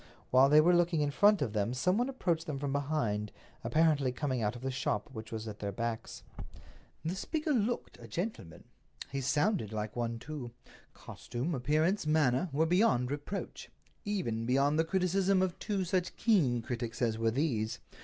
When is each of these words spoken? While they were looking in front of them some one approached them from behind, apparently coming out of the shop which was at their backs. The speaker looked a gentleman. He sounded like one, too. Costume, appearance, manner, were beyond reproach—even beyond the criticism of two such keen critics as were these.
While 0.31 0.49
they 0.49 0.61
were 0.61 0.73
looking 0.75 1.01
in 1.01 1.11
front 1.11 1.43
of 1.43 1.53
them 1.53 1.75
some 1.75 1.95
one 1.99 2.09
approached 2.09 2.47
them 2.47 2.57
from 2.57 2.71
behind, 2.73 3.31
apparently 3.63 4.11
coming 4.11 4.41
out 4.41 4.55
of 4.55 4.63
the 4.63 4.71
shop 4.71 5.07
which 5.13 5.31
was 5.31 5.47
at 5.47 5.59
their 5.59 5.71
backs. 5.71 6.23
The 7.05 7.13
speaker 7.13 7.51
looked 7.51 7.99
a 8.01 8.07
gentleman. 8.07 8.63
He 9.11 9.21
sounded 9.21 9.71
like 9.71 9.95
one, 9.95 10.17
too. 10.17 10.53
Costume, 10.95 11.53
appearance, 11.53 12.07
manner, 12.07 12.49
were 12.51 12.65
beyond 12.65 13.11
reproach—even 13.11 14.47
beyond 14.47 14.79
the 14.79 14.85
criticism 14.85 15.43
of 15.43 15.59
two 15.59 15.85
such 15.85 16.15
keen 16.17 16.63
critics 16.63 16.99
as 16.99 17.19
were 17.19 17.29
these. 17.29 17.77